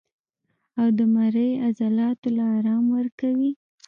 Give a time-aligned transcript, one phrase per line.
[0.79, 3.51] او د مرۍ عضلاتو له ارام ورکوي